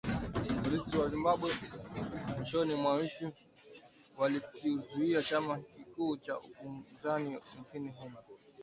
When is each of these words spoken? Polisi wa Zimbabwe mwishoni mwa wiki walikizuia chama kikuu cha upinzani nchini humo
Polisi 0.61 0.91
wa 0.99 1.07
Zimbabwe 1.13 1.49
mwishoni 2.35 2.73
mwa 2.81 2.93
wiki 2.95 3.25
walikizuia 4.17 5.21
chama 5.21 5.59
kikuu 5.59 6.17
cha 6.17 6.39
upinzani 6.39 7.39
nchini 7.59 7.89
humo 7.91 8.17